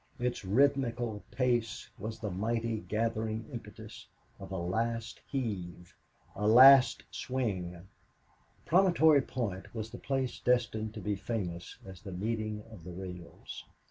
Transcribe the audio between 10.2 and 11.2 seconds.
destined to be